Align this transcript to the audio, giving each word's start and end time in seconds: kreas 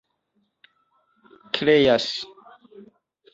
kreas 1.55 2.09